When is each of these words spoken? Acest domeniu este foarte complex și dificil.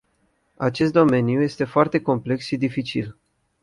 Acest 0.57 0.91
domeniu 0.91 1.41
este 1.41 1.63
foarte 1.63 2.01
complex 2.01 2.45
și 2.45 2.57
dificil. 2.57 3.17